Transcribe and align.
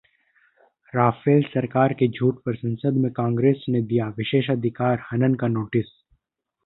Rafale: 0.93 1.43
सरकार 1.43 1.93
के 1.93 2.07
'झूठ' 2.07 2.39
पर 2.45 2.55
संसद 2.55 2.97
में 3.03 3.11
कांग्रेस 3.11 3.65
ने 3.69 3.81
दिया 3.83 4.07
विशेषाधिकार 4.17 5.03
हनन 5.11 5.35
का 5.35 5.47
नोटिस 5.49 5.85